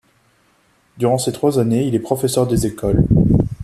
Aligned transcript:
Durant 0.97 1.19
ces 1.19 1.31
trois 1.31 1.59
années, 1.59 1.85
il 1.85 1.93
est 1.93 1.99
professeur 1.99 2.47
des 2.47 2.65
écoles. 2.65 3.05